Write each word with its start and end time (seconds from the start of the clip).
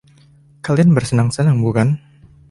Kalian 0.65 0.95
bersenang-senang, 0.97 1.57
bukan? 1.65 1.87